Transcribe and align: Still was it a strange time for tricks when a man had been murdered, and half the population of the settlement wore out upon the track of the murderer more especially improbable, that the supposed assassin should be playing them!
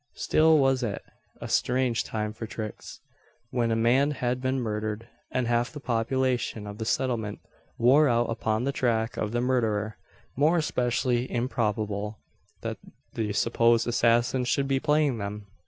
Still 0.15 0.57
was 0.57 0.81
it 0.81 1.03
a 1.41 1.47
strange 1.47 2.03
time 2.03 2.33
for 2.33 2.47
tricks 2.47 3.01
when 3.51 3.69
a 3.69 3.75
man 3.75 4.09
had 4.09 4.41
been 4.41 4.59
murdered, 4.59 5.07
and 5.29 5.45
half 5.45 5.71
the 5.71 5.79
population 5.79 6.65
of 6.65 6.79
the 6.79 6.85
settlement 6.85 7.37
wore 7.77 8.09
out 8.09 8.27
upon 8.27 8.63
the 8.63 8.71
track 8.71 9.15
of 9.15 9.31
the 9.31 9.41
murderer 9.41 9.99
more 10.35 10.57
especially 10.57 11.31
improbable, 11.31 12.17
that 12.63 12.79
the 13.13 13.31
supposed 13.31 13.87
assassin 13.87 14.43
should 14.43 14.67
be 14.67 14.79
playing 14.79 15.19
them! 15.19 15.45